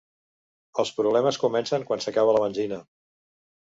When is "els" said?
0.83-0.91